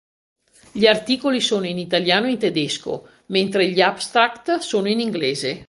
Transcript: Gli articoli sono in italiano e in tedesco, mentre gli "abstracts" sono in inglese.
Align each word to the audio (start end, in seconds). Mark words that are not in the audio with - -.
Gli 0.71 0.87
articoli 0.87 1.39
sono 1.39 1.67
in 1.67 1.77
italiano 1.77 2.25
e 2.25 2.31
in 2.31 2.39
tedesco, 2.39 3.07
mentre 3.27 3.69
gli 3.69 3.81
"abstracts" 3.81 4.55
sono 4.65 4.87
in 4.87 4.99
inglese. 4.99 5.59